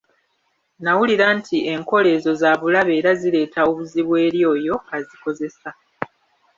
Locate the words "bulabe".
2.59-2.91